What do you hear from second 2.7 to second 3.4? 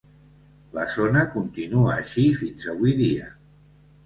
avui dia.